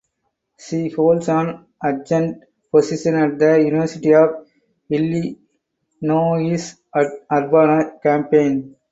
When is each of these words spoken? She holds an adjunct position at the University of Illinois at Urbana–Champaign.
She 0.57 0.89
holds 0.89 1.29
an 1.29 1.67
adjunct 1.85 2.45
position 2.71 3.13
at 3.17 3.37
the 3.37 3.59
University 3.59 4.15
of 4.15 4.31
Illinois 4.89 6.75
at 6.95 7.05
Urbana–Champaign. 7.31 8.75